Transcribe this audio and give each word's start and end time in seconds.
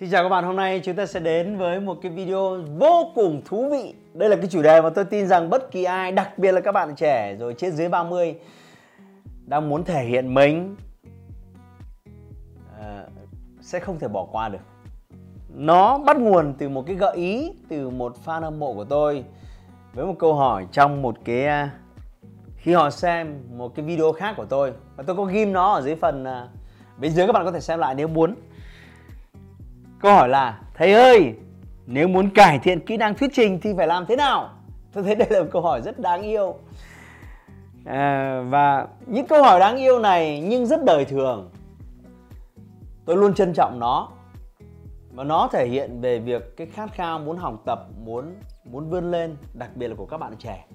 Xin 0.00 0.10
chào 0.10 0.22
các 0.22 0.28
bạn, 0.28 0.44
hôm 0.44 0.56
nay 0.56 0.80
chúng 0.84 0.96
ta 0.96 1.06
sẽ 1.06 1.20
đến 1.20 1.56
với 1.56 1.80
một 1.80 1.98
cái 2.02 2.12
video 2.12 2.56
vô 2.78 3.10
cùng 3.14 3.42
thú 3.44 3.68
vị. 3.70 3.94
Đây 4.14 4.28
là 4.28 4.36
cái 4.36 4.46
chủ 4.46 4.62
đề 4.62 4.80
mà 4.80 4.90
tôi 4.90 5.04
tin 5.04 5.26
rằng 5.26 5.50
bất 5.50 5.70
kỳ 5.70 5.84
ai, 5.84 6.12
đặc 6.12 6.38
biệt 6.38 6.52
là 6.52 6.60
các 6.60 6.72
bạn 6.72 6.94
trẻ 6.96 7.36
rồi 7.38 7.54
trên 7.58 7.72
dưới 7.72 7.88
30 7.88 8.34
Đang 9.46 9.68
muốn 9.68 9.84
thể 9.84 10.04
hiện 10.04 10.34
mình 10.34 10.76
à, 12.80 13.04
Sẽ 13.60 13.80
không 13.80 13.98
thể 13.98 14.08
bỏ 14.08 14.26
qua 14.32 14.48
được. 14.48 14.58
Nó 15.54 15.98
bắt 15.98 16.16
nguồn 16.16 16.54
từ 16.58 16.68
một 16.68 16.84
cái 16.86 16.96
gợi 16.96 17.16
ý 17.16 17.52
từ 17.68 17.90
một 17.90 18.16
fan 18.24 18.40
hâm 18.40 18.58
mộ 18.58 18.74
của 18.74 18.84
tôi 18.84 19.24
Với 19.94 20.06
một 20.06 20.14
câu 20.18 20.34
hỏi 20.34 20.66
trong 20.72 21.02
một 21.02 21.16
cái 21.24 21.46
ờ, 21.46 21.68
Khi 22.56 22.72
họ 22.72 22.90
xem 22.90 23.42
một 23.56 23.74
cái 23.74 23.84
video 23.84 24.12
khác 24.12 24.34
của 24.36 24.44
tôi. 24.44 24.72
Và 24.96 25.04
tôi 25.06 25.16
có 25.16 25.24
ghim 25.24 25.52
nó 25.52 25.72
ở 25.72 25.82
dưới 25.82 25.96
phần 25.96 26.24
ờ, 26.24 26.48
Bên 27.00 27.12
dưới 27.12 27.26
các 27.26 27.32
bạn 27.32 27.44
có 27.44 27.52
thể 27.52 27.60
xem 27.60 27.78
lại 27.78 27.94
nếu 27.94 28.08
muốn. 28.08 28.34
Câu 30.00 30.12
hỏi 30.12 30.28
là 30.28 30.60
Thầy 30.74 30.92
ơi, 30.92 31.34
nếu 31.86 32.08
muốn 32.08 32.30
cải 32.30 32.58
thiện 32.58 32.80
kỹ 32.80 32.96
năng 32.96 33.14
thuyết 33.14 33.30
trình 33.32 33.60
thì 33.62 33.74
phải 33.76 33.86
làm 33.86 34.06
thế 34.06 34.16
nào? 34.16 34.50
Tôi 34.92 35.04
thấy 35.04 35.14
đây 35.14 35.28
là 35.30 35.42
một 35.42 35.48
câu 35.52 35.62
hỏi 35.62 35.80
rất 35.82 35.98
đáng 35.98 36.22
yêu. 36.22 36.54
À, 37.84 38.40
Và 38.48 38.86
những 39.06 39.26
câu 39.26 39.42
hỏi 39.42 39.60
đáng 39.60 39.76
yêu 39.76 39.98
này 39.98 40.40
nhưng 40.40 40.66
rất 40.66 40.84
đời 40.84 41.04
thường. 41.04 41.50
Tôi 43.04 43.16
luôn 43.16 43.34
trân 43.34 43.52
trọng 43.52 43.78
nó 43.78 44.08
Và 45.12 45.24
nó 45.24 45.48
thể 45.52 45.66
hiện 45.66 46.00
về 46.00 46.18
việc 46.18 46.56
cái 46.56 46.66
khát 46.66 46.92
khao 46.92 47.18
muốn 47.18 47.36
học 47.36 47.62
tập, 47.64 47.86
muốn 48.04 48.34
muốn 48.64 48.90
vươn 48.90 49.10
lên 49.10 49.36
Đặc 49.54 49.70
biệt 49.74 49.88
là 49.88 49.94
của 49.94 50.06
các 50.06 50.18
bạn 50.18 50.32
trẻ. 50.38 50.66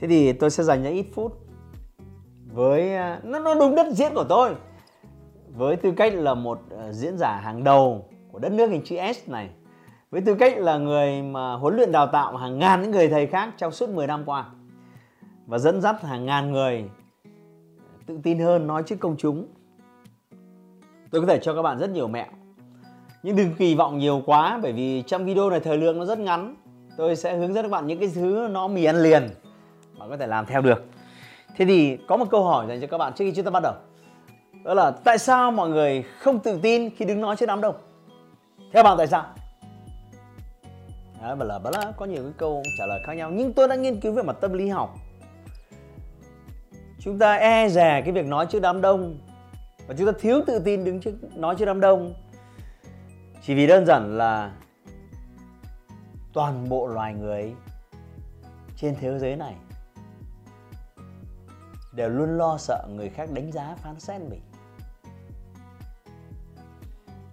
Thế 0.00 0.08
thì 0.08 0.32
tôi 0.32 0.50
sẽ 0.50 0.64
dành 0.64 0.82
ra 0.82 0.90
ít 0.90 1.06
phút 1.14 1.38
với 2.52 2.94
à, 2.94 3.20
nó 3.22 3.38
nó 3.38 3.54
đúng 3.54 3.74
đất 3.74 3.86
diễn 3.92 4.14
của 4.14 4.24
tôi 4.24 4.54
với 5.48 5.76
tư 5.76 5.92
cách 5.96 6.14
là 6.14 6.34
một 6.34 6.60
à, 6.78 6.92
diễn 6.92 7.18
giả 7.18 7.40
hàng 7.44 7.64
đầu 7.64 8.08
của 8.32 8.38
đất 8.38 8.52
nước 8.52 8.70
hình 8.70 8.82
chữ 8.84 8.96
S 9.14 9.28
này, 9.28 9.48
với 10.10 10.20
tư 10.20 10.34
cách 10.34 10.58
là 10.58 10.78
người 10.78 11.22
mà 11.22 11.54
huấn 11.54 11.76
luyện 11.76 11.92
đào 11.92 12.06
tạo 12.06 12.36
hàng 12.36 12.58
ngàn 12.58 12.82
những 12.82 12.90
người 12.90 13.08
thầy 13.08 13.26
khác 13.26 13.54
trong 13.58 13.72
suốt 13.72 13.88
10 13.90 14.06
năm 14.06 14.22
qua, 14.26 14.46
và 15.46 15.58
dẫn 15.58 15.80
dắt 15.80 16.02
hàng 16.02 16.26
ngàn 16.26 16.52
người 16.52 16.84
tự 18.06 18.18
tin 18.22 18.38
hơn 18.38 18.66
nói 18.66 18.82
trước 18.86 18.96
công 19.00 19.16
chúng. 19.18 19.46
Tôi 21.10 21.20
có 21.20 21.26
thể 21.26 21.38
cho 21.42 21.54
các 21.54 21.62
bạn 21.62 21.78
rất 21.78 21.90
nhiều 21.90 22.08
mẹo, 22.08 22.26
nhưng 23.22 23.36
đừng 23.36 23.54
kỳ 23.58 23.74
vọng 23.74 23.98
nhiều 23.98 24.22
quá, 24.26 24.60
bởi 24.62 24.72
vì 24.72 25.02
trong 25.06 25.24
video 25.24 25.50
này 25.50 25.60
thời 25.60 25.78
lượng 25.78 25.98
nó 25.98 26.04
rất 26.04 26.18
ngắn. 26.18 26.54
Tôi 26.96 27.16
sẽ 27.16 27.36
hướng 27.36 27.54
dẫn 27.54 27.64
các 27.64 27.70
bạn 27.70 27.86
những 27.86 27.98
cái 27.98 28.10
thứ 28.14 28.48
nó 28.50 28.68
mì 28.68 28.84
ăn 28.84 29.02
liền 29.02 29.28
mà 29.98 30.08
có 30.08 30.16
thể 30.16 30.26
làm 30.26 30.46
theo 30.46 30.60
được. 30.60 30.84
Thế 31.56 31.64
thì 31.64 31.96
có 31.96 32.16
một 32.16 32.30
câu 32.30 32.44
hỏi 32.44 32.66
dành 32.68 32.80
cho 32.80 32.86
các 32.86 32.98
bạn 32.98 33.12
trước 33.12 33.24
khi 33.24 33.32
chúng 33.32 33.44
ta 33.44 33.50
bắt 33.50 33.62
đầu. 33.62 33.74
Đó 34.64 34.74
là, 34.74 34.90
tại 34.90 35.18
sao 35.18 35.52
mọi 35.52 35.68
người 35.68 36.04
không 36.18 36.38
tự 36.38 36.58
tin 36.62 36.90
khi 36.90 37.04
đứng 37.04 37.20
nói 37.20 37.36
trước 37.36 37.46
đám 37.46 37.60
đông? 37.60 37.74
Theo 38.72 38.82
bạn 38.82 38.98
tại 38.98 39.06
sao? 39.06 39.24
Đấy, 41.22 41.36
bà 41.36 41.44
là 41.44 41.58
bà 41.58 41.70
là 41.70 41.92
có 41.96 42.06
nhiều 42.06 42.22
cái 42.22 42.32
câu 42.36 42.62
trả 42.78 42.86
lời 42.86 43.00
khác 43.06 43.12
nhau 43.14 43.30
nhưng 43.30 43.52
tôi 43.52 43.68
đã 43.68 43.74
nghiên 43.74 44.00
cứu 44.00 44.12
về 44.12 44.22
mặt 44.22 44.36
tâm 44.40 44.52
lý 44.52 44.68
học. 44.68 44.94
Chúng 46.98 47.18
ta 47.18 47.34
e 47.34 47.68
dè 47.68 48.02
cái 48.04 48.12
việc 48.12 48.26
nói 48.26 48.46
trước 48.46 48.60
đám 48.62 48.80
đông 48.80 49.18
và 49.86 49.94
chúng 49.98 50.06
ta 50.06 50.12
thiếu 50.20 50.40
tự 50.46 50.58
tin 50.58 50.84
đứng 50.84 51.00
trước 51.00 51.14
nói 51.36 51.54
trước 51.58 51.64
đám 51.64 51.80
đông. 51.80 52.14
Chỉ 53.42 53.54
vì 53.54 53.66
đơn 53.66 53.86
giản 53.86 54.18
là 54.18 54.52
toàn 56.32 56.68
bộ 56.68 56.86
loài 56.86 57.14
người 57.14 57.54
trên 58.76 58.96
thế 59.00 59.18
giới 59.18 59.36
này 59.36 59.54
đều 61.92 62.08
luôn 62.08 62.38
lo 62.38 62.56
sợ 62.58 62.86
người 62.88 63.08
khác 63.08 63.28
đánh 63.32 63.52
giá 63.52 63.74
phán 63.82 64.00
xét 64.00 64.20
mình 64.20 64.40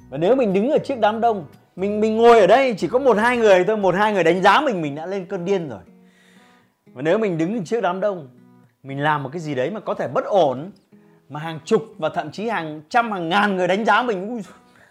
và 0.10 0.18
nếu 0.18 0.36
mình 0.36 0.54
đứng 0.54 0.70
ở 0.70 0.78
trước 0.78 0.96
đám 1.00 1.22
đông 1.22 1.46
mình 1.76 2.00
mình 2.00 2.18
ngồi 2.18 2.40
ở 2.40 2.48
đây 2.48 2.76
chỉ 2.78 2.88
có 2.88 3.00
một 3.00 3.18
hai 3.18 3.38
người 3.38 3.64
thôi 3.64 3.78
một 3.78 3.96
hai 3.96 4.14
người 4.14 4.24
đánh 4.24 4.44
giá 4.44 4.62
mình 4.62 4.82
mình 4.82 4.96
đã 4.96 5.06
lên 5.06 5.26
cơn 5.26 5.46
điên 5.46 5.70
rồi. 5.70 5.80
Và 6.86 7.02
nếu 7.02 7.18
mình 7.18 7.38
đứng 7.38 7.64
trước 7.64 7.82
đám 7.82 8.00
đông 8.00 8.30
mình 8.84 9.00
làm 9.00 9.24
một 9.24 9.30
cái 9.34 9.40
gì 9.40 9.56
đấy 9.56 9.72
mà 9.72 9.80
có 9.80 9.94
thể 9.94 10.08
bất 10.08 10.26
ổn 10.26 10.72
mà 11.30 11.40
hàng 11.40 11.60
chục 11.66 11.84
và 11.98 12.10
thậm 12.10 12.32
chí 12.32 12.50
hàng 12.50 12.82
trăm 12.90 13.12
hàng 13.12 13.30
ngàn 13.30 13.56
người 13.56 13.68
đánh 13.68 13.86
giá 13.86 14.04
mình 14.04 14.30
ui, 14.30 14.42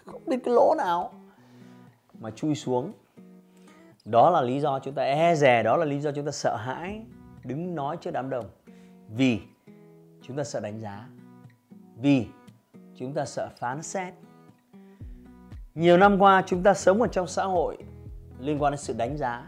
không 0.05 0.21
biết 0.25 0.37
cái 0.45 0.53
lỗ 0.53 0.75
nào 0.77 1.13
mà 2.19 2.31
chui 2.31 2.55
xuống. 2.55 2.91
Đó 4.05 4.29
là 4.29 4.41
lý 4.41 4.59
do 4.59 4.79
chúng 4.79 4.93
ta 4.93 5.03
e 5.03 5.35
dè 5.35 5.63
đó 5.63 5.77
là 5.77 5.85
lý 5.85 5.99
do 5.99 6.11
chúng 6.11 6.25
ta 6.25 6.31
sợ 6.31 6.55
hãi 6.55 7.01
đứng 7.43 7.75
nói 7.75 7.97
trước 8.01 8.11
đám 8.11 8.29
đông. 8.29 8.45
Vì 9.15 9.39
chúng 10.21 10.37
ta 10.37 10.43
sợ 10.43 10.59
đánh 10.59 10.79
giá 10.79 11.07
vì 11.97 12.25
chúng 12.95 13.13
ta 13.13 13.25
sợ 13.25 13.49
phán 13.57 13.83
xét 13.83 14.13
nhiều 15.79 15.97
năm 15.97 16.21
qua, 16.21 16.43
chúng 16.45 16.63
ta 16.63 16.73
sống 16.73 17.01
ở 17.01 17.07
trong 17.07 17.27
xã 17.27 17.43
hội 17.43 17.77
liên 18.39 18.61
quan 18.61 18.71
đến 18.71 18.77
sự 18.77 18.93
đánh 18.97 19.17
giá. 19.17 19.47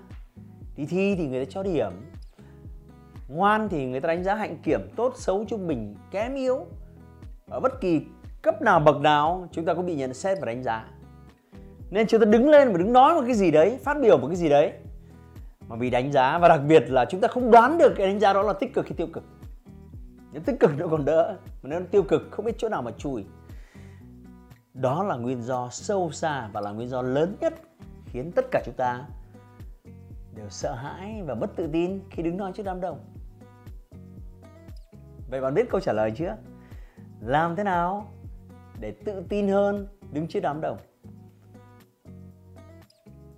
Đi 0.75 0.85
thi 0.85 1.15
thì 1.15 1.27
người 1.27 1.45
ta 1.45 1.51
cho 1.53 1.63
điểm, 1.63 1.91
ngoan 3.27 3.69
thì 3.69 3.85
người 3.85 3.99
ta 3.99 4.07
đánh 4.07 4.23
giá 4.23 4.35
hạnh 4.35 4.57
kiểm, 4.63 4.81
tốt 4.95 5.13
xấu 5.15 5.45
trung 5.47 5.67
bình, 5.67 5.95
kém 6.11 6.35
yếu. 6.35 6.65
Ở 7.49 7.59
bất 7.59 7.81
kỳ 7.81 8.01
cấp 8.41 8.61
nào 8.61 8.79
bậc 8.79 9.01
nào, 9.01 9.47
chúng 9.51 9.65
ta 9.65 9.73
cũng 9.73 9.85
bị 9.85 9.95
nhận 9.95 10.13
xét 10.13 10.37
và 10.39 10.45
đánh 10.45 10.63
giá. 10.63 10.85
Nên 11.89 12.07
chúng 12.07 12.19
ta 12.19 12.25
đứng 12.25 12.49
lên 12.49 12.71
và 12.71 12.77
đứng 12.77 12.93
nói 12.93 13.13
một 13.13 13.21
cái 13.25 13.35
gì 13.35 13.51
đấy, 13.51 13.77
phát 13.83 13.97
biểu 14.01 14.17
một 14.17 14.27
cái 14.27 14.35
gì 14.35 14.49
đấy. 14.49 14.73
Mà 15.67 15.75
bị 15.75 15.89
đánh 15.89 16.11
giá 16.11 16.37
và 16.37 16.47
đặc 16.47 16.61
biệt 16.67 16.83
là 16.89 17.05
chúng 17.05 17.21
ta 17.21 17.27
không 17.27 17.51
đoán 17.51 17.77
được 17.77 17.93
cái 17.95 18.07
đánh 18.07 18.19
giá 18.19 18.33
đó 18.33 18.41
là 18.41 18.53
tích 18.53 18.73
cực 18.73 18.85
hay 18.85 18.93
tiêu 18.97 19.07
cực. 19.13 19.23
Nếu 20.33 20.41
tích 20.45 20.59
cực 20.59 20.71
nó 20.77 20.87
còn 20.87 21.05
đỡ, 21.05 21.37
mà 21.63 21.69
nếu 21.69 21.81
tiêu 21.91 22.03
cực, 22.03 22.21
không 22.31 22.45
biết 22.45 22.55
chỗ 22.57 22.69
nào 22.69 22.81
mà 22.81 22.91
chui 22.91 23.25
đó 24.73 25.03
là 25.03 25.15
nguyên 25.15 25.41
do 25.41 25.69
sâu 25.69 26.11
xa 26.11 26.49
và 26.53 26.61
là 26.61 26.71
nguyên 26.71 26.89
do 26.89 27.01
lớn 27.01 27.35
nhất 27.41 27.53
khiến 28.05 28.31
tất 28.35 28.45
cả 28.51 28.61
chúng 28.65 28.75
ta 28.75 29.05
đều 30.35 30.49
sợ 30.49 30.73
hãi 30.73 31.21
và 31.25 31.35
mất 31.35 31.55
tự 31.55 31.69
tin 31.73 31.99
khi 32.09 32.23
đứng 32.23 32.37
nói 32.37 32.51
trước 32.55 32.63
đám 32.63 32.81
đông. 32.81 32.99
Vậy 35.29 35.41
bạn 35.41 35.53
biết 35.53 35.69
câu 35.69 35.81
trả 35.81 35.93
lời 35.93 36.11
chưa? 36.15 36.37
Làm 37.21 37.55
thế 37.55 37.63
nào 37.63 38.11
để 38.79 38.91
tự 38.91 39.23
tin 39.29 39.47
hơn 39.47 39.87
đứng 40.11 40.27
trước 40.27 40.39
đám 40.39 40.61
đông? 40.61 40.77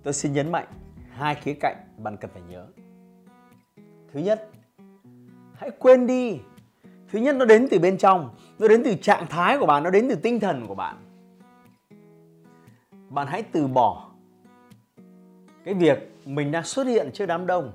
Tôi 0.02 0.12
xin 0.12 0.32
nhấn 0.32 0.52
mạnh 0.52 0.66
hai 1.10 1.34
khía 1.34 1.54
cạnh 1.60 1.76
bạn 1.98 2.16
cần 2.16 2.30
phải 2.34 2.42
nhớ. 2.42 2.66
Thứ 4.12 4.20
nhất, 4.20 4.50
hãy 5.54 5.70
quên 5.78 6.06
đi. 6.06 6.38
Thứ 7.12 7.18
nhất, 7.18 7.36
nó 7.36 7.44
đến 7.44 7.68
từ 7.70 7.78
bên 7.78 7.98
trong, 7.98 8.34
nó 8.58 8.68
đến 8.68 8.82
từ 8.84 8.94
trạng 8.94 9.26
thái 9.26 9.58
của 9.58 9.66
bạn, 9.66 9.82
nó 9.82 9.90
đến 9.90 10.06
từ 10.08 10.14
tinh 10.14 10.40
thần 10.40 10.66
của 10.66 10.74
bạn 10.74 11.03
bạn 13.14 13.26
hãy 13.26 13.42
từ 13.42 13.66
bỏ 13.66 14.10
cái 15.64 15.74
việc 15.74 15.98
mình 16.24 16.52
đang 16.52 16.64
xuất 16.64 16.86
hiện 16.86 17.10
trước 17.14 17.26
đám 17.26 17.46
đông 17.46 17.72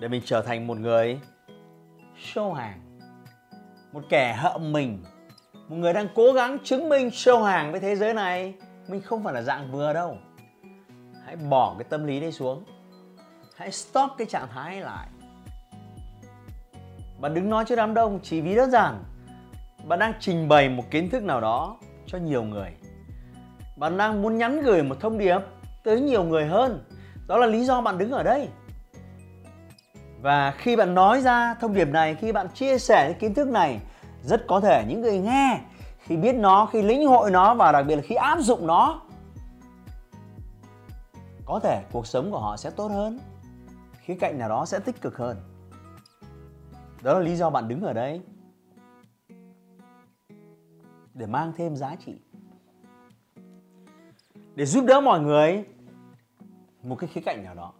để 0.00 0.08
mình 0.08 0.22
trở 0.24 0.42
thành 0.42 0.66
một 0.66 0.78
người 0.78 1.20
show 2.32 2.52
hàng, 2.52 2.98
một 3.92 4.02
kẻ 4.08 4.34
hậm 4.38 4.72
mình, 4.72 5.04
một 5.68 5.76
người 5.76 5.92
đang 5.92 6.08
cố 6.14 6.32
gắng 6.32 6.58
chứng 6.64 6.88
minh 6.88 7.08
show 7.08 7.42
hàng 7.42 7.72
với 7.72 7.80
thế 7.80 7.96
giới 7.96 8.14
này. 8.14 8.54
Mình 8.88 9.00
không 9.00 9.24
phải 9.24 9.34
là 9.34 9.42
dạng 9.42 9.72
vừa 9.72 9.92
đâu. 9.92 10.16
Hãy 11.24 11.36
bỏ 11.36 11.74
cái 11.78 11.84
tâm 11.84 12.06
lý 12.06 12.20
đấy 12.20 12.32
xuống. 12.32 12.64
Hãy 13.56 13.72
stop 13.72 14.10
cái 14.18 14.26
trạng 14.26 14.48
thái 14.54 14.74
ấy 14.74 14.80
lại. 14.80 15.08
Bạn 17.20 17.34
đứng 17.34 17.50
nói 17.50 17.64
trước 17.64 17.76
đám 17.76 17.94
đông 17.94 18.20
chỉ 18.22 18.40
vì 18.40 18.54
đơn 18.54 18.70
giản 18.70 19.04
bạn 19.84 19.98
đang 19.98 20.12
trình 20.20 20.48
bày 20.48 20.68
một 20.68 20.84
kiến 20.90 21.10
thức 21.10 21.22
nào 21.22 21.40
đó 21.40 21.78
cho 22.06 22.18
nhiều 22.18 22.42
người 22.42 22.70
bạn 23.78 23.96
đang 23.96 24.22
muốn 24.22 24.38
nhắn 24.38 24.62
gửi 24.62 24.82
một 24.82 24.96
thông 25.00 25.18
điệp 25.18 25.38
tới 25.84 26.00
nhiều 26.00 26.24
người 26.24 26.46
hơn. 26.46 26.84
Đó 27.26 27.36
là 27.36 27.46
lý 27.46 27.64
do 27.64 27.80
bạn 27.80 27.98
đứng 27.98 28.10
ở 28.10 28.22
đây. 28.22 28.48
Và 30.20 30.50
khi 30.50 30.76
bạn 30.76 30.94
nói 30.94 31.20
ra 31.20 31.54
thông 31.54 31.74
điệp 31.74 31.88
này, 31.88 32.14
khi 32.14 32.32
bạn 32.32 32.48
chia 32.54 32.78
sẻ 32.78 33.12
kiến 33.12 33.34
thức 33.34 33.48
này, 33.48 33.80
rất 34.22 34.46
có 34.46 34.60
thể 34.60 34.84
những 34.88 35.00
người 35.00 35.18
nghe, 35.18 35.60
khi 35.98 36.16
biết 36.16 36.34
nó, 36.34 36.66
khi 36.66 36.82
lĩnh 36.82 37.06
hội 37.06 37.30
nó 37.30 37.54
và 37.54 37.72
đặc 37.72 37.86
biệt 37.86 37.96
là 37.96 38.02
khi 38.02 38.14
áp 38.14 38.38
dụng 38.40 38.66
nó, 38.66 39.02
có 41.44 41.60
thể 41.62 41.82
cuộc 41.92 42.06
sống 42.06 42.30
của 42.30 42.38
họ 42.38 42.56
sẽ 42.56 42.70
tốt 42.70 42.88
hơn, 42.88 43.18
khía 44.00 44.14
cạnh 44.20 44.38
nào 44.38 44.48
đó 44.48 44.64
sẽ 44.66 44.78
tích 44.78 45.00
cực 45.00 45.16
hơn. 45.16 45.36
Đó 47.02 47.14
là 47.14 47.20
lý 47.20 47.36
do 47.36 47.50
bạn 47.50 47.68
đứng 47.68 47.82
ở 47.82 47.92
đây 47.92 48.20
để 51.14 51.26
mang 51.26 51.52
thêm 51.56 51.76
giá 51.76 51.96
trị 52.06 52.27
để 54.58 54.64
giúp 54.64 54.84
đỡ 54.84 55.00
mọi 55.00 55.20
người. 55.20 55.64
Một 56.82 56.96
cái 56.98 57.08
khía 57.12 57.20
cạnh 57.20 57.44
nào 57.44 57.54
đó. 57.54 57.72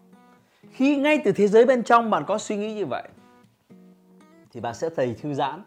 Khi 0.70 0.96
ngay 0.96 1.22
từ 1.24 1.32
thế 1.32 1.48
giới 1.48 1.66
bên 1.66 1.82
trong 1.82 2.10
bạn 2.10 2.24
có 2.26 2.38
suy 2.38 2.56
nghĩ 2.56 2.74
như 2.74 2.86
vậy, 2.86 3.08
thì 4.52 4.60
bạn 4.60 4.74
sẽ 4.74 4.90
thấy 4.96 5.14
thư 5.22 5.34
giãn, 5.34 5.62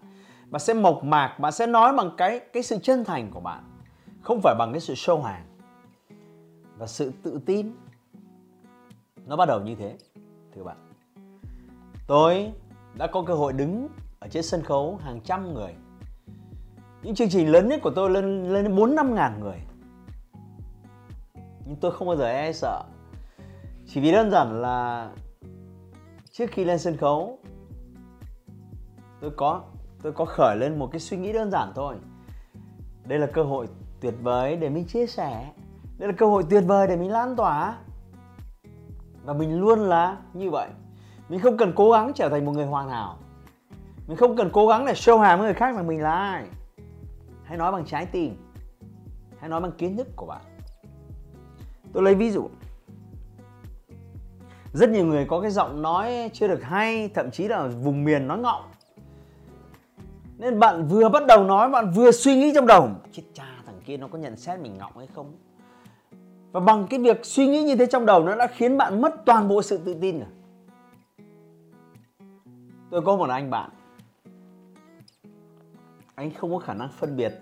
bạn 0.50 0.60
sẽ 0.60 0.74
mộc 0.74 1.04
mạc, 1.04 1.40
bạn 1.40 1.52
sẽ 1.52 1.68
nói 1.68 1.94
bằng 1.94 2.12
cái 2.18 2.40
cái 2.40 2.64
sự 2.64 2.78
chân 2.84 3.06
thành 3.06 3.32
của 3.32 3.40
bạn, 3.40 3.64
không 4.22 4.40
phải 4.44 4.56
bằng 4.60 4.72
cái 4.72 4.80
sự 4.80 4.94
show 4.94 5.22
hàng. 5.22 5.46
Và 6.78 6.88
sự 6.88 7.12
tự 7.24 7.40
tin, 7.46 7.76
nó 9.26 9.36
bắt 9.36 9.46
đầu 9.46 9.62
như 9.62 9.76
thế, 9.76 9.98
thưa 10.56 10.64
bạn. 10.64 10.78
Tôi 12.08 12.52
đã 12.98 13.08
có 13.08 13.24
cơ 13.28 13.34
hội 13.34 13.54
đứng 13.54 13.88
ở 14.20 14.28
trên 14.28 14.44
sân 14.44 14.64
khấu 14.64 15.00
hàng 15.04 15.22
trăm 15.24 15.54
người. 15.54 15.74
Những 17.04 17.16
chương 17.16 17.30
trình 17.30 17.52
lớn 17.52 17.68
nhất 17.70 17.80
của 17.84 17.92
tôi 17.96 18.10
lên 18.10 18.54
lên 18.54 18.64
đến 18.64 18.76
bốn 18.76 18.96
năm 18.96 19.16
ngàn 19.16 19.40
người 19.40 19.58
nhưng 21.72 21.80
tôi 21.80 21.92
không 21.92 22.08
bao 22.08 22.18
giờ 22.18 22.26
e 22.26 22.54
sợ. 22.54 22.84
Chỉ 23.88 24.02
vì 24.02 24.12
đơn 24.12 24.32
giản 24.32 24.62
là 24.62 25.10
trước 26.32 26.46
khi 26.52 26.66
lên 26.66 26.80
sân 26.80 26.98
khấu, 26.98 27.40
tôi 29.22 29.32
có 29.38 29.62
tôi 30.04 30.14
có 30.14 30.26
khởi 30.26 30.58
lên 30.58 30.80
một 30.80 30.90
cái 30.92 31.00
suy 31.00 31.18
nghĩ 31.18 31.34
đơn 31.34 31.52
giản 31.52 31.72
thôi. 31.76 31.96
Đây 33.06 33.20
là 33.20 33.28
cơ 33.28 33.44
hội 33.44 33.68
tuyệt 34.02 34.14
vời 34.22 34.56
để 34.56 34.70
mình 34.70 34.86
chia 34.86 35.08
sẻ. 35.08 35.52
Đây 35.98 36.10
là 36.10 36.16
cơ 36.18 36.26
hội 36.26 36.44
tuyệt 36.50 36.64
vời 36.68 36.88
để 36.88 36.96
mình 36.96 37.12
lan 37.12 37.36
tỏa. 37.36 37.78
Và 39.24 39.34
mình 39.34 39.60
luôn 39.60 39.80
là 39.80 40.18
như 40.34 40.50
vậy. 40.50 40.70
Mình 41.30 41.40
không 41.40 41.58
cần 41.58 41.74
cố 41.76 41.92
gắng 41.92 42.12
trở 42.16 42.30
thành 42.30 42.46
một 42.46 42.52
người 42.52 42.66
hoàn 42.66 42.90
hảo. 42.90 43.18
Mình 44.08 44.18
không 44.18 44.38
cần 44.38 44.50
cố 44.54 44.68
gắng 44.68 44.86
để 44.86 44.94
show 44.94 45.20
hàm 45.20 45.40
với 45.40 45.46
người 45.46 45.54
khác 45.54 45.76
rằng 45.76 45.88
mình 45.88 46.02
là 46.02 46.14
ai. 46.14 46.46
Hãy 47.44 47.58
nói 47.58 47.72
bằng 47.72 47.86
trái 47.86 48.06
tim. 48.06 48.36
Hãy 49.40 49.50
nói 49.50 49.62
bằng 49.62 49.72
kiến 49.72 49.98
thức 49.98 50.08
của 50.16 50.26
bạn 50.26 50.42
tôi 51.94 52.04
lấy 52.04 52.16
ví 52.16 52.32
dụ. 52.32 52.50
Rất 54.74 54.90
nhiều 54.90 55.06
người 55.06 55.26
có 55.26 55.42
cái 55.42 55.52
giọng 55.52 55.82
nói 55.82 56.30
chưa 56.34 56.48
được 56.48 56.64
hay, 56.64 57.10
thậm 57.14 57.32
chí 57.32 57.48
là 57.48 57.68
vùng 57.68 58.04
miền 58.04 58.28
nói 58.28 58.40
ngọng. 58.40 58.64
Nên 60.38 60.60
bạn 60.60 60.88
vừa 60.88 61.10
bắt 61.10 61.24
đầu 61.28 61.44
nói, 61.44 61.70
bạn 61.70 61.92
vừa 61.96 62.12
suy 62.12 62.36
nghĩ 62.36 62.52
trong 62.56 62.68
đầu. 62.68 62.90
Chết 63.12 63.24
cha, 63.34 63.48
thằng 63.66 63.82
kia 63.86 63.98
nó 63.98 64.08
có 64.08 64.18
nhận 64.18 64.38
xét 64.38 64.60
mình 64.60 64.78
ngọng 64.78 64.98
hay 64.98 65.08
không? 65.16 65.34
Và 66.52 66.60
bằng 66.60 66.88
cái 66.90 67.00
việc 67.00 67.20
suy 67.26 67.48
nghĩ 67.48 67.64
như 67.64 67.76
thế 67.76 67.86
trong 67.86 68.06
đầu, 68.06 68.24
nó 68.24 68.36
đã 68.36 68.48
khiến 68.48 68.78
bạn 68.78 69.02
mất 69.02 69.16
toàn 69.26 69.48
bộ 69.48 69.62
sự 69.62 69.78
tự 69.78 69.96
tin 70.02 70.20
rồi. 70.20 70.30
Tôi 72.92 73.02
có 73.02 73.16
một 73.16 73.30
anh 73.30 73.50
bạn. 73.50 73.70
Anh 76.16 76.32
không 76.34 76.52
có 76.54 76.60
khả 76.60 76.74
năng 76.74 76.90
phân 76.90 77.18
biệt 77.18 77.34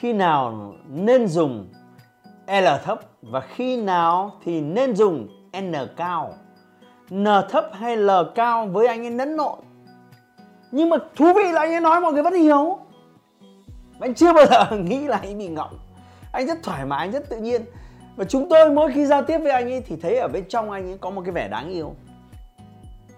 khi 0.00 0.12
nào 0.12 0.74
nên 0.88 1.28
dùng 1.28 1.68
L 2.50 2.66
thấp 2.84 3.00
và 3.22 3.40
khi 3.40 3.76
nào 3.76 4.32
thì 4.44 4.60
nên 4.60 4.96
dùng 4.96 5.28
N 5.60 5.74
cao. 5.96 6.34
N 7.14 7.24
thấp 7.50 7.70
hay 7.72 7.96
L 7.96 8.10
cao 8.34 8.66
với 8.66 8.86
anh 8.86 9.00
ấy 9.00 9.10
nấn 9.10 9.36
nội. 9.36 9.56
nhưng 10.70 10.90
mà 10.90 10.96
thú 11.16 11.32
vị 11.36 11.52
là 11.52 11.60
anh 11.60 11.72
ấy 11.72 11.80
nói 11.80 12.00
mọi 12.00 12.12
người 12.12 12.22
vẫn 12.22 12.34
hiểu. 12.34 12.78
Anh 14.00 14.14
chưa 14.14 14.32
bao 14.32 14.46
giờ 14.46 14.76
nghĩ 14.76 15.00
là 15.00 15.16
anh 15.16 15.38
bị 15.38 15.48
ngọng. 15.48 15.78
Anh 16.32 16.46
rất 16.46 16.58
thoải 16.62 16.86
mái, 16.86 16.98
anh 16.98 17.12
rất 17.12 17.28
tự 17.28 17.36
nhiên. 17.36 17.62
Và 18.16 18.24
chúng 18.24 18.48
tôi 18.48 18.70
mỗi 18.70 18.92
khi 18.92 19.06
giao 19.06 19.22
tiếp 19.22 19.38
với 19.38 19.52
anh 19.52 19.72
ấy 19.72 19.80
thì 19.80 19.96
thấy 19.96 20.16
ở 20.16 20.28
bên 20.28 20.44
trong 20.48 20.70
anh 20.70 20.90
ấy 20.90 20.98
có 20.98 21.10
một 21.10 21.22
cái 21.24 21.32
vẻ 21.32 21.48
đáng 21.48 21.70
yêu. 21.70 21.94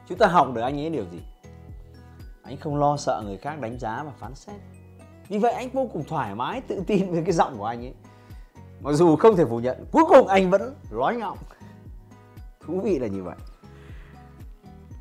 Chúng 0.08 0.18
ta 0.18 0.26
học 0.26 0.48
được 0.54 0.60
anh 0.60 0.80
ấy 0.80 0.90
điều 0.90 1.04
gì? 1.12 1.18
Anh 2.42 2.56
không 2.56 2.76
lo 2.76 2.96
sợ 2.96 3.22
người 3.24 3.36
khác 3.36 3.60
đánh 3.60 3.78
giá 3.78 4.02
và 4.06 4.12
phán 4.18 4.34
xét. 4.34 4.56
Vì 5.28 5.38
vậy 5.38 5.52
anh 5.52 5.68
vô 5.72 5.88
cùng 5.92 6.04
thoải 6.08 6.34
mái, 6.34 6.60
tự 6.60 6.82
tin 6.86 7.12
với 7.12 7.22
cái 7.24 7.32
giọng 7.32 7.54
của 7.58 7.64
anh 7.64 7.80
ấy 7.80 7.94
mặc 8.82 8.92
dù 8.92 9.16
không 9.16 9.36
thể 9.36 9.44
phủ 9.44 9.60
nhận, 9.60 9.86
cuối 9.92 10.04
cùng 10.08 10.28
anh 10.28 10.50
vẫn 10.50 10.74
lói 10.90 11.16
ngọng. 11.16 11.38
Thú 12.60 12.80
vị 12.80 12.98
là 12.98 13.06
như 13.06 13.22
vậy. 13.22 13.36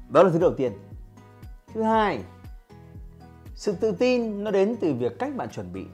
Đó 0.09 0.23
là 0.23 0.29
thứ 0.29 0.39
đầu 0.39 0.53
tiên. 0.57 0.71
Thứ 1.73 1.83
hai, 1.83 2.23
sự 3.55 3.73
tự 3.73 3.91
tin 3.91 4.43
nó 4.43 4.51
đến 4.51 4.75
từ 4.81 4.93
việc 4.93 5.19
cách 5.19 5.35
bạn 5.35 5.49
chuẩn 5.49 5.73
bị. 5.73 5.85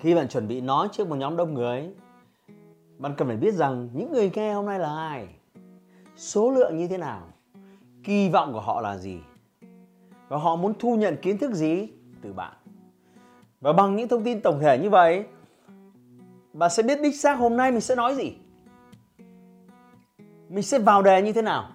Khi 0.00 0.14
bạn 0.14 0.28
chuẩn 0.28 0.48
bị 0.48 0.60
nói 0.60 0.88
trước 0.92 1.08
một 1.08 1.16
nhóm 1.16 1.36
đông 1.36 1.54
người, 1.54 1.90
bạn 2.98 3.14
cần 3.16 3.28
phải 3.28 3.36
biết 3.36 3.54
rằng 3.54 3.88
những 3.92 4.12
người 4.12 4.30
nghe 4.34 4.54
hôm 4.54 4.66
nay 4.66 4.78
là 4.78 4.96
ai, 4.96 5.28
số 6.16 6.50
lượng 6.50 6.76
như 6.76 6.88
thế 6.88 6.98
nào, 6.98 7.22
kỳ 8.04 8.28
vọng 8.28 8.52
của 8.52 8.60
họ 8.60 8.80
là 8.80 8.98
gì, 8.98 9.20
và 10.28 10.38
họ 10.38 10.56
muốn 10.56 10.72
thu 10.78 10.96
nhận 10.96 11.16
kiến 11.22 11.38
thức 11.38 11.54
gì 11.54 11.88
từ 12.22 12.32
bạn. 12.32 12.52
Và 13.60 13.72
bằng 13.72 13.96
những 13.96 14.08
thông 14.08 14.24
tin 14.24 14.40
tổng 14.40 14.60
thể 14.60 14.78
như 14.78 14.90
vậy 14.90 15.24
bạn 16.56 16.70
sẽ 16.70 16.82
biết 16.82 17.02
đích 17.02 17.20
xác 17.20 17.34
hôm 17.38 17.56
nay 17.56 17.70
mình 17.70 17.80
sẽ 17.80 17.94
nói 17.94 18.14
gì. 18.14 18.36
Mình 20.48 20.62
sẽ 20.62 20.78
vào 20.78 21.02
đề 21.02 21.22
như 21.22 21.32
thế 21.32 21.42
nào. 21.42 21.68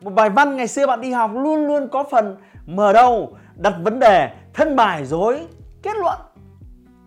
Một 0.00 0.10
bài 0.10 0.30
văn 0.30 0.56
ngày 0.56 0.68
xưa 0.68 0.86
bạn 0.86 1.00
đi 1.00 1.12
học 1.12 1.30
luôn 1.34 1.66
luôn 1.66 1.88
có 1.92 2.04
phần 2.10 2.36
mở 2.66 2.92
đầu, 2.92 3.36
đặt 3.56 3.74
vấn 3.82 3.98
đề, 3.98 4.30
thân 4.54 4.76
bài 4.76 5.06
dối 5.06 5.46
kết 5.82 5.96
luận. 5.96 6.18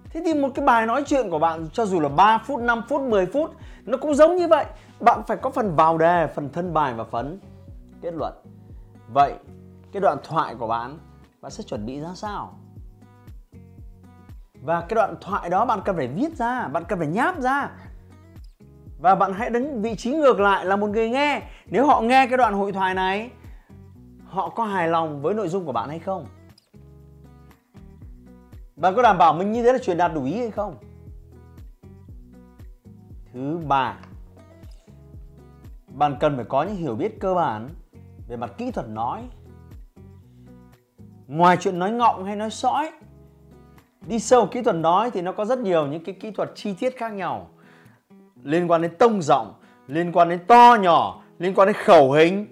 Thế 0.09 0.21
thì 0.25 0.33
một 0.33 0.49
cái 0.55 0.65
bài 0.65 0.85
nói 0.85 1.03
chuyện 1.05 1.29
của 1.29 1.39
bạn, 1.39 1.67
cho 1.73 1.85
dù 1.85 1.99
là 1.99 2.09
3 2.09 2.37
phút 2.37 2.61
5 2.61 2.81
phút 2.89 3.01
10 3.01 3.25
phút, 3.25 3.51
nó 3.85 3.97
cũng 3.97 4.15
giống 4.15 4.35
như 4.35 4.47
vậy. 4.47 4.65
Bạn 4.99 5.21
phải 5.27 5.37
có 5.37 5.49
phần 5.49 5.75
vào 5.75 5.97
đề, 5.97 6.27
phần 6.27 6.49
thân 6.53 6.73
bài 6.73 6.93
và 6.93 7.03
phần 7.03 7.39
kết 8.01 8.13
luận. 8.13 8.33
Vậy, 9.13 9.33
cái 9.91 10.01
đoạn 10.01 10.17
thoại 10.23 10.55
của 10.55 10.67
bạn 10.67 10.97
bạn 11.41 11.51
sẽ 11.51 11.63
chuẩn 11.63 11.85
bị 11.85 11.99
ra 11.99 12.09
sao? 12.15 12.60
Và 14.61 14.81
cái 14.81 14.95
đoạn 14.95 15.15
thoại 15.21 15.49
đó 15.49 15.65
bạn 15.65 15.79
cần 15.85 15.95
phải 15.95 16.07
viết 16.07 16.37
ra, 16.37 16.67
bạn 16.67 16.83
cần 16.87 16.99
phải 16.99 17.07
nháp 17.07 17.39
ra. 17.39 17.69
Và 18.99 19.15
bạn 19.15 19.33
hãy 19.33 19.49
đứng 19.49 19.81
vị 19.81 19.95
trí 19.95 20.11
ngược 20.11 20.39
lại 20.39 20.65
là 20.65 20.75
một 20.75 20.87
người 20.89 21.09
nghe. 21.09 21.41
Nếu 21.65 21.85
họ 21.85 22.01
nghe 22.01 22.27
cái 22.27 22.37
đoạn 22.37 22.53
hội 22.53 22.71
thoại 22.71 22.93
này, 22.93 23.29
họ 24.25 24.49
có 24.49 24.63
hài 24.63 24.87
lòng 24.87 25.21
với 25.21 25.33
nội 25.33 25.47
dung 25.47 25.65
của 25.65 25.71
bạn 25.71 25.89
hay 25.89 25.99
không? 25.99 26.25
Bạn 28.75 28.95
có 28.95 29.01
đảm 29.01 29.17
bảo 29.17 29.33
mình 29.33 29.51
như 29.51 29.63
thế 29.63 29.73
là 29.73 29.79
truyền 29.79 29.97
đạt 29.97 30.11
đủ 30.13 30.23
ý 30.23 30.37
hay 30.37 30.51
không? 30.51 30.75
Thứ 33.33 33.59
ba, 33.67 33.97
bạn 35.87 36.15
cần 36.19 36.35
phải 36.35 36.45
có 36.45 36.63
những 36.63 36.75
hiểu 36.75 36.95
biết 36.95 37.19
cơ 37.19 37.33
bản 37.33 37.69
về 38.27 38.37
mặt 38.37 38.51
kỹ 38.57 38.71
thuật 38.71 38.89
nói. 38.89 39.23
Ngoài 41.27 41.57
chuyện 41.59 41.79
nói 41.79 41.91
ngọng 41.91 42.25
hay 42.25 42.35
nói 42.35 42.49
sõi 42.49 42.91
đi 44.07 44.19
sâu 44.19 44.45
kỹ 44.45 44.61
thuật 44.61 44.75
nói 44.75 45.11
thì 45.11 45.21
nó 45.21 45.31
có 45.31 45.45
rất 45.45 45.59
nhiều 45.59 45.87
những 45.87 46.03
cái 46.03 46.15
kỹ 46.19 46.31
thuật 46.31 46.51
chi 46.55 46.73
tiết 46.73 46.97
khác 46.97 47.09
nhau. 47.09 47.49
Liên 48.43 48.71
quan 48.71 48.81
đến 48.81 48.95
tông 48.99 49.21
giọng, 49.21 49.53
liên 49.87 50.11
quan 50.11 50.29
đến 50.29 50.39
to 50.47 50.77
nhỏ, 50.81 51.21
liên 51.39 51.53
quan 51.53 51.67
đến 51.67 51.75
khẩu 51.75 52.11
hình, 52.11 52.47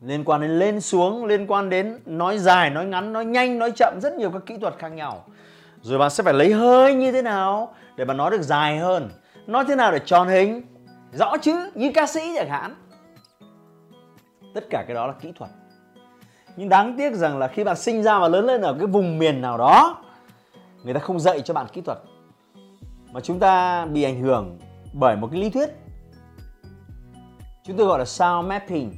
liên 0.00 0.24
quan 0.24 0.40
đến 0.40 0.58
lên 0.58 0.80
xuống, 0.80 1.24
liên 1.24 1.46
quan 1.46 1.70
đến 1.70 1.98
nói 2.06 2.38
dài, 2.38 2.70
nói 2.70 2.86
ngắn, 2.86 3.12
nói 3.12 3.24
nhanh, 3.24 3.58
nói 3.58 3.70
chậm, 3.76 3.98
rất 4.02 4.12
nhiều 4.12 4.30
các 4.30 4.42
kỹ 4.46 4.56
thuật 4.60 4.74
khác 4.78 4.88
nhau. 4.88 5.24
Rồi 5.82 5.98
bạn 5.98 6.10
sẽ 6.10 6.22
phải 6.22 6.34
lấy 6.34 6.52
hơi 6.52 6.94
như 6.94 7.12
thế 7.12 7.22
nào 7.22 7.74
để 7.96 8.04
bạn 8.04 8.16
nói 8.16 8.30
được 8.30 8.42
dài 8.42 8.78
hơn? 8.78 9.10
Nói 9.46 9.64
thế 9.68 9.76
nào 9.76 9.92
để 9.92 9.98
tròn 10.04 10.28
hình? 10.28 10.62
Rõ 11.12 11.36
chứ, 11.42 11.70
như 11.74 11.90
ca 11.94 12.06
sĩ 12.06 12.32
chẳng 12.36 12.48
hạn. 12.48 12.74
Tất 14.54 14.64
cả 14.70 14.84
cái 14.86 14.94
đó 14.94 15.06
là 15.06 15.12
kỹ 15.12 15.32
thuật 15.38 15.50
nhưng 16.60 16.68
đáng 16.68 16.94
tiếc 16.98 17.14
rằng 17.14 17.38
là 17.38 17.48
khi 17.48 17.64
bạn 17.64 17.76
sinh 17.76 18.02
ra 18.02 18.18
và 18.18 18.28
lớn 18.28 18.46
lên 18.46 18.60
ở 18.60 18.74
cái 18.78 18.86
vùng 18.86 19.18
miền 19.18 19.40
nào 19.40 19.58
đó, 19.58 19.96
người 20.84 20.94
ta 20.94 21.00
không 21.00 21.20
dạy 21.20 21.40
cho 21.40 21.54
bạn 21.54 21.66
kỹ 21.72 21.80
thuật. 21.80 21.98
Mà 23.12 23.20
chúng 23.20 23.38
ta 23.38 23.84
bị 23.86 24.02
ảnh 24.02 24.20
hưởng 24.20 24.58
bởi 24.92 25.16
một 25.16 25.28
cái 25.32 25.40
lý 25.40 25.50
thuyết. 25.50 25.68
Chúng 27.64 27.76
tôi 27.76 27.86
gọi 27.86 27.98
là 27.98 28.04
sound 28.04 28.48
mapping. 28.48 28.92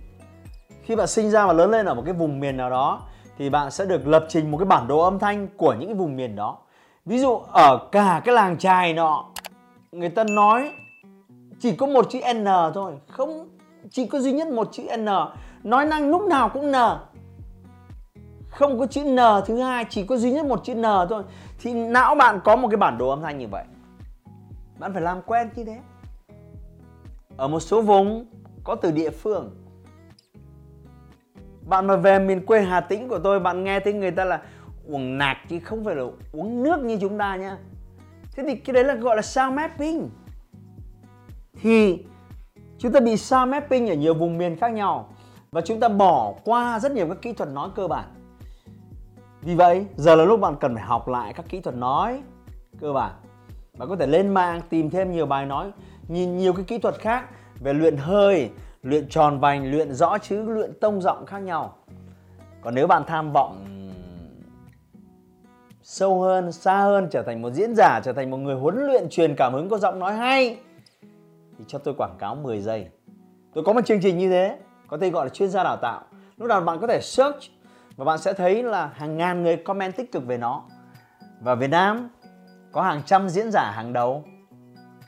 Khi 0.82 0.96
bạn 0.96 1.06
sinh 1.06 1.30
ra 1.30 1.46
và 1.46 1.52
lớn 1.52 1.70
lên 1.70 1.86
ở 1.86 1.94
một 1.94 2.02
cái 2.04 2.14
vùng 2.14 2.40
miền 2.40 2.56
nào 2.56 2.70
đó, 2.70 3.00
thì 3.38 3.50
bạn 3.50 3.70
sẽ 3.70 3.84
được 3.84 4.06
lập 4.06 4.26
trình 4.28 4.50
một 4.50 4.58
cái 4.58 4.66
bản 4.66 4.88
đồ 4.88 4.98
âm 4.98 5.18
thanh 5.18 5.48
của 5.56 5.74
những 5.78 5.88
cái 5.88 5.94
vùng 5.94 6.16
miền 6.16 6.36
đó. 6.36 6.58
Ví 7.04 7.18
dụ, 7.18 7.38
ở 7.52 7.88
cả 7.92 8.22
cái 8.24 8.34
làng 8.34 8.58
trài 8.58 8.94
nọ, 8.94 9.24
người 9.92 10.08
ta 10.08 10.24
nói 10.24 10.72
chỉ 11.60 11.76
có 11.76 11.86
một 11.86 12.10
chữ 12.10 12.20
n 12.34 12.44
thôi, 12.74 12.92
không, 13.08 13.48
chỉ 13.90 14.06
có 14.06 14.18
duy 14.18 14.32
nhất 14.32 14.48
một 14.48 14.68
chữ 14.72 14.82
n. 14.96 15.06
Nói 15.62 15.86
năng 15.86 16.10
lúc 16.10 16.22
nào 16.22 16.48
cũng 16.48 16.72
n 16.72 16.74
không 18.52 18.78
có 18.78 18.86
chữ 18.86 19.04
n 19.04 19.16
thứ 19.46 19.60
hai, 19.60 19.84
chỉ 19.90 20.06
có 20.06 20.16
duy 20.16 20.32
nhất 20.32 20.46
một 20.46 20.64
chữ 20.64 20.74
n 20.74 20.82
thôi. 20.82 21.22
Thì 21.60 21.74
não 21.74 22.14
bạn 22.14 22.40
có 22.44 22.56
một 22.56 22.68
cái 22.68 22.76
bản 22.76 22.98
đồ 22.98 23.08
âm 23.08 23.22
thanh 23.22 23.38
như 23.38 23.48
vậy. 23.48 23.64
Bạn 24.78 24.92
phải 24.92 25.02
làm 25.02 25.22
quen 25.22 25.50
như 25.54 25.64
thế. 25.64 25.78
Ở 27.36 27.48
một 27.48 27.60
số 27.60 27.82
vùng, 27.82 28.26
có 28.64 28.74
từ 28.74 28.90
địa 28.90 29.10
phương. 29.10 29.50
Bạn 31.68 31.86
mà 31.86 31.96
về 31.96 32.18
miền 32.18 32.46
quê 32.46 32.60
Hà 32.60 32.80
Tĩnh 32.80 33.08
của 33.08 33.18
tôi, 33.18 33.40
bạn 33.40 33.64
nghe 33.64 33.80
thấy 33.80 33.92
người 33.92 34.10
ta 34.10 34.24
là 34.24 34.42
uống 34.88 35.18
nạc 35.18 35.36
chứ 35.48 35.60
không 35.60 35.84
phải 35.84 35.94
là 35.94 36.02
uống 36.32 36.62
nước 36.62 36.80
như 36.80 36.98
chúng 37.00 37.18
ta 37.18 37.36
nhá. 37.36 37.58
Thế 38.36 38.44
thì 38.46 38.54
cái 38.54 38.74
đấy 38.74 38.84
là 38.84 38.94
gọi 38.94 39.16
là 39.16 39.22
sound 39.22 39.56
mapping. 39.56 40.10
Thì 41.60 42.04
chúng 42.78 42.92
ta 42.92 43.00
bị 43.00 43.16
sound 43.16 43.50
mapping 43.50 43.88
ở 43.88 43.94
nhiều 43.94 44.14
vùng 44.14 44.38
miền 44.38 44.56
khác 44.56 44.68
nhau 44.68 45.08
và 45.52 45.60
chúng 45.60 45.80
ta 45.80 45.88
bỏ 45.88 46.34
qua 46.44 46.80
rất 46.80 46.92
nhiều 46.92 47.08
các 47.08 47.22
kỹ 47.22 47.32
thuật 47.32 47.48
nói 47.50 47.68
cơ 47.74 47.88
bản 47.88 48.04
vì 49.42 49.54
vậy, 49.54 49.86
giờ 49.96 50.14
là 50.14 50.24
lúc 50.24 50.40
bạn 50.40 50.56
cần 50.60 50.74
phải 50.74 50.84
học 50.84 51.08
lại 51.08 51.32
các 51.32 51.46
kỹ 51.48 51.60
thuật 51.60 51.76
nói, 51.76 52.22
cơ 52.80 52.92
bản. 52.92 53.12
Bạn 53.78 53.88
có 53.88 53.96
thể 53.96 54.06
lên 54.06 54.28
mạng 54.28 54.60
tìm 54.68 54.90
thêm 54.90 55.12
nhiều 55.12 55.26
bài 55.26 55.46
nói, 55.46 55.70
nhìn 56.08 56.36
nhiều 56.36 56.52
cái 56.52 56.64
kỹ 56.64 56.78
thuật 56.78 56.94
khác 56.98 57.28
về 57.60 57.72
luyện 57.72 57.96
hơi, 57.96 58.50
luyện 58.82 59.08
tròn 59.08 59.40
vành, 59.40 59.70
luyện 59.70 59.92
rõ 59.92 60.18
chữ, 60.18 60.42
luyện 60.42 60.72
tông 60.80 61.02
giọng 61.02 61.26
khác 61.26 61.38
nhau. 61.38 61.76
Còn 62.60 62.74
nếu 62.74 62.86
bạn 62.86 63.02
tham 63.06 63.32
vọng 63.32 63.72
sâu 65.82 66.20
hơn, 66.20 66.52
xa 66.52 66.78
hơn, 66.78 67.08
trở 67.10 67.22
thành 67.22 67.42
một 67.42 67.50
diễn 67.50 67.74
giả, 67.74 68.00
trở 68.04 68.12
thành 68.12 68.30
một 68.30 68.36
người 68.36 68.54
huấn 68.54 68.86
luyện 68.86 69.08
truyền 69.08 69.34
cảm 69.36 69.52
hứng 69.52 69.68
có 69.68 69.78
giọng 69.78 69.98
nói 69.98 70.14
hay, 70.14 70.56
thì 71.58 71.64
cho 71.68 71.78
tôi 71.78 71.94
quảng 71.98 72.16
cáo 72.18 72.34
10 72.34 72.60
giây. 72.60 72.86
Tôi 73.54 73.64
có 73.64 73.72
một 73.72 73.86
chương 73.86 74.00
trình 74.00 74.18
như 74.18 74.30
thế, 74.30 74.58
có 74.88 74.96
tên 74.96 75.12
gọi 75.12 75.26
là 75.26 75.28
chuyên 75.28 75.50
gia 75.50 75.64
đào 75.64 75.76
tạo. 75.76 76.02
Lúc 76.36 76.48
nào 76.48 76.60
bạn 76.60 76.78
có 76.80 76.86
thể 76.86 77.00
search 77.02 77.38
và 78.02 78.06
bạn 78.06 78.18
sẽ 78.18 78.32
thấy 78.32 78.62
là 78.62 78.86
hàng 78.94 79.16
ngàn 79.16 79.42
người 79.42 79.56
comment 79.56 79.96
tích 79.96 80.12
cực 80.12 80.26
về 80.26 80.38
nó. 80.38 80.62
Và 81.40 81.54
Việt 81.54 81.70
Nam 81.70 82.08
có 82.72 82.82
hàng 82.82 83.02
trăm 83.06 83.28
diễn 83.28 83.50
giả 83.50 83.72
hàng 83.74 83.92
đầu 83.92 84.24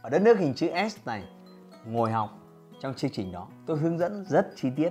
ở 0.03 0.11
đất 0.11 0.23
nước 0.23 0.39
hình 0.39 0.55
chữ 0.55 0.71
S 0.91 0.97
này 1.07 1.25
ngồi 1.87 2.13
học 2.13 2.31
trong 2.81 2.95
chương 2.95 3.11
trình 3.11 3.33
đó. 3.33 3.47
Tôi 3.67 3.77
hướng 3.77 3.99
dẫn 3.99 4.25
rất 4.29 4.47
chi 4.57 4.71
tiết. 4.77 4.91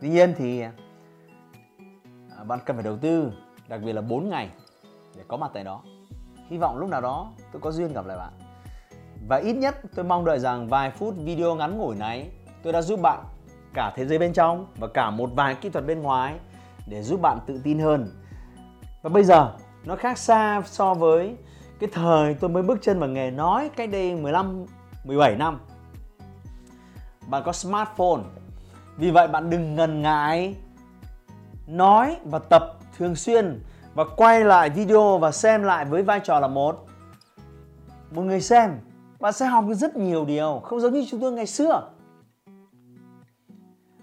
Tuy 0.00 0.08
nhiên 0.08 0.34
thì 0.38 0.60
à, 0.60 2.44
bạn 2.46 2.58
cần 2.66 2.76
phải 2.76 2.82
đầu 2.82 2.96
tư 2.96 3.32
đặc 3.68 3.80
biệt 3.84 3.92
là 3.92 4.00
4 4.00 4.28
ngày 4.28 4.50
để 5.16 5.22
có 5.28 5.36
mặt 5.36 5.50
tại 5.54 5.64
đó. 5.64 5.82
Hy 6.48 6.58
vọng 6.58 6.78
lúc 6.78 6.90
nào 6.90 7.00
đó 7.00 7.32
tôi 7.52 7.62
có 7.62 7.70
duyên 7.72 7.92
gặp 7.92 8.06
lại 8.06 8.16
bạn. 8.16 8.32
Và 9.28 9.36
ít 9.36 9.52
nhất 9.52 9.80
tôi 9.94 10.04
mong 10.04 10.24
đợi 10.24 10.38
rằng 10.38 10.68
vài 10.68 10.90
phút 10.90 11.14
video 11.18 11.54
ngắn 11.54 11.78
ngủi 11.78 11.96
này 11.96 12.30
tôi 12.62 12.72
đã 12.72 12.82
giúp 12.82 13.00
bạn 13.02 13.24
cả 13.74 13.92
thế 13.96 14.06
giới 14.06 14.18
bên 14.18 14.32
trong 14.32 14.66
và 14.76 14.88
cả 14.88 15.10
một 15.10 15.30
vài 15.34 15.54
kỹ 15.54 15.70
thuật 15.70 15.86
bên 15.86 16.02
ngoài 16.02 16.38
để 16.86 17.02
giúp 17.02 17.20
bạn 17.20 17.38
tự 17.46 17.60
tin 17.64 17.78
hơn. 17.78 18.08
Và 19.02 19.10
bây 19.10 19.24
giờ, 19.24 19.52
nó 19.84 19.96
khác 19.96 20.18
xa 20.18 20.62
so 20.66 20.94
với 20.94 21.36
cái 21.80 21.90
thời 21.92 22.34
tôi 22.34 22.50
mới 22.50 22.62
bước 22.62 22.78
chân 22.82 22.98
vào 22.98 23.08
nghề 23.08 23.30
nói 23.30 23.70
cách 23.76 23.90
đây 23.90 24.14
15 24.14 24.66
17 25.04 25.36
năm. 25.36 25.58
Bạn 27.28 27.42
có 27.46 27.52
smartphone. 27.52 28.22
Vì 28.96 29.10
vậy 29.10 29.28
bạn 29.28 29.50
đừng 29.50 29.74
ngần 29.74 30.02
ngại 30.02 30.56
nói 31.66 32.16
và 32.24 32.38
tập 32.38 32.78
thường 32.98 33.14
xuyên 33.14 33.62
và 33.94 34.04
quay 34.16 34.44
lại 34.44 34.70
video 34.70 35.18
và 35.18 35.32
xem 35.32 35.62
lại 35.62 35.84
với 35.84 36.02
vai 36.02 36.20
trò 36.20 36.40
là 36.40 36.48
một. 36.48 36.86
Một 38.10 38.22
người 38.22 38.40
xem, 38.40 38.70
bạn 39.20 39.32
sẽ 39.32 39.46
học 39.46 39.64
được 39.68 39.74
rất 39.74 39.96
nhiều 39.96 40.24
điều, 40.24 40.60
không 40.64 40.80
giống 40.80 40.92
như 40.92 41.06
chúng 41.10 41.20
tôi 41.20 41.32
ngày 41.32 41.46
xưa. 41.46 41.90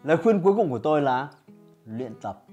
Lời 0.03 0.17
khuyên 0.17 0.41
cuối 0.41 0.53
cùng 0.55 0.69
của 0.69 0.79
tôi 0.79 1.01
là 1.01 1.27
luyện 1.86 2.13
tập 2.21 2.43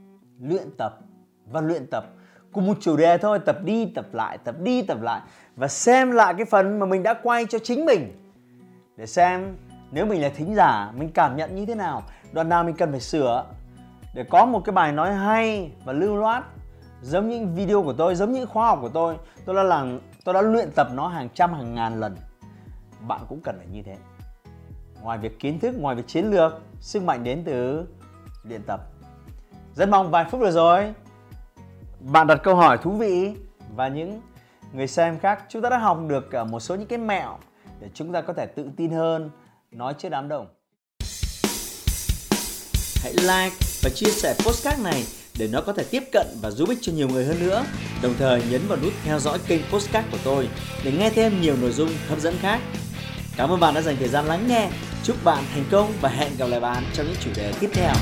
luyện 0.41 0.71
tập 0.79 0.99
và 1.47 1.61
luyện 1.61 1.87
tập 1.87 2.05
cùng 2.53 2.67
một 2.67 2.77
chủ 2.81 2.97
đề 2.97 3.19
thôi, 3.19 3.39
tập 3.39 3.59
đi, 3.65 3.87
tập 3.95 4.07
lại, 4.13 4.39
tập 4.39 4.55
đi, 4.61 4.83
tập 4.83 4.99
lại 5.01 5.21
và 5.57 5.69
xem 5.69 6.11
lại 6.11 6.35
cái 6.35 6.45
phần 6.45 6.79
mà 6.79 6.87
mình 6.87 7.03
đã 7.03 7.15
quay 7.23 7.47
cho 7.49 7.59
chính 7.59 7.85
mình 7.85 8.13
để 8.97 9.07
xem 9.07 9.57
nếu 9.91 10.07
mình 10.07 10.23
là 10.23 10.29
thính 10.29 10.55
giả, 10.55 10.93
mình 10.97 11.11
cảm 11.15 11.37
nhận 11.37 11.55
như 11.55 11.67
thế 11.67 11.75
nào. 11.75 12.03
Đoạn 12.33 12.49
nào 12.49 12.65
mình 12.65 12.77
cần 12.77 12.91
phải 12.91 13.01
sửa 13.01 13.45
để 14.15 14.25
có 14.25 14.47
một 14.47 14.65
cái 14.65 14.73
bài 14.73 14.93
nói 14.93 15.15
hay 15.15 15.71
và 15.85 15.93
lưu 15.93 16.17
loát, 16.17 16.45
giống 17.03 17.29
những 17.29 17.55
video 17.55 17.83
của 17.83 17.93
tôi, 17.93 18.15
giống 18.15 18.33
những 18.33 18.47
khóa 18.47 18.67
học 18.67 18.79
của 18.83 18.89
tôi. 18.89 19.17
Tôi 19.45 19.55
đã 19.55 19.63
làm, 19.63 20.01
tôi 20.25 20.35
đã 20.35 20.41
luyện 20.43 20.71
tập 20.71 20.89
nó 20.95 21.09
hàng 21.09 21.29
trăm, 21.35 21.55
hàng 21.55 21.75
ngàn 21.75 22.01
lần. 22.01 22.17
Bạn 23.09 23.21
cũng 23.29 23.41
cần 23.41 23.59
phải 23.59 23.67
như 23.67 23.83
thế. 23.83 23.97
Ngoài 25.03 25.19
việc 25.19 25.39
kiến 25.39 25.59
thức, 25.61 25.75
ngoài 25.79 25.97
việc 25.97 26.07
chiến 26.07 26.31
lược, 26.31 26.61
sức 26.81 27.03
mạnh 27.03 27.25
đến 27.25 27.43
từ 27.45 27.87
luyện 28.45 28.63
tập 28.63 28.81
rất 29.77 29.89
mong 29.89 30.11
vài 30.11 30.25
phút 30.31 30.41
vừa 30.41 30.51
rồi 30.51 30.95
bạn 32.01 32.27
đặt 32.27 32.41
câu 32.43 32.55
hỏi 32.55 32.79
thú 32.83 32.91
vị 32.91 33.33
và 33.75 33.89
những 33.89 34.21
người 34.73 34.87
xem 34.87 35.19
khác 35.19 35.45
chúng 35.49 35.63
ta 35.63 35.71
đã 35.71 35.79
học 35.79 35.99
được 36.09 36.33
ờ, 36.33 36.45
một 36.45 36.61
số 36.61 36.75
những 36.75 36.89
cái 36.89 36.99
mẹo 36.99 37.39
để 37.81 37.89
chúng 37.95 38.13
ta 38.13 38.21
có 38.21 38.33
thể 38.33 38.47
tự 38.47 38.71
tin 38.77 38.91
hơn 38.91 39.31
nói 39.71 39.95
trước 39.99 40.09
đám 40.09 40.29
đông 40.29 40.47
hãy 43.03 43.13
like 43.13 43.57
và 43.83 43.91
chia 43.95 44.11
sẻ 44.11 44.35
postcard 44.39 44.83
này 44.83 45.05
để 45.39 45.49
nó 45.53 45.61
có 45.61 45.73
thể 45.73 45.85
tiếp 45.91 46.03
cận 46.13 46.27
và 46.43 46.51
giúp 46.51 46.69
ích 46.69 46.79
cho 46.83 46.93
nhiều 46.93 47.09
người 47.09 47.25
hơn 47.25 47.37
nữa. 47.41 47.65
Đồng 48.03 48.15
thời 48.19 48.43
nhấn 48.51 48.61
vào 48.69 48.79
nút 48.83 48.93
theo 49.05 49.19
dõi 49.19 49.39
kênh 49.47 49.61
postcard 49.71 50.09
của 50.13 50.19
tôi 50.25 50.49
để 50.85 50.93
nghe 50.93 51.11
thêm 51.11 51.41
nhiều 51.41 51.57
nội 51.61 51.73
dung 51.73 51.91
hấp 52.09 52.19
dẫn 52.19 52.35
khác. 52.41 52.61
Cảm 53.37 53.51
ơn 53.51 53.61
bạn 53.61 53.75
đã 53.75 53.83
dành 53.83 53.97
thời 53.99 54.09
gian 54.09 54.25
lắng 54.27 54.45
nghe. 54.49 54.71
Chúc 55.03 55.17
bạn 55.25 55.45
thành 55.55 55.65
công 55.71 55.93
và 56.01 56.09
hẹn 56.09 56.33
gặp 56.39 56.47
lại 56.47 56.61
bạn 56.61 56.85
trong 56.93 57.07
những 57.07 57.17
chủ 57.21 57.31
đề 57.37 57.53
tiếp 57.61 57.71
theo. 57.73 57.93